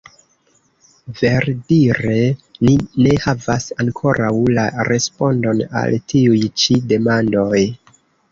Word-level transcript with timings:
Ver-dire 1.17 2.15
ni 2.69 2.73
ne 3.07 3.11
havas 3.27 3.67
ankoraŭ 3.85 4.31
la 4.55 4.65
respondon 4.89 5.61
al 5.83 5.93
tiuj 6.15 6.41
ĉi 6.63 6.79
demandoj. 6.95 7.57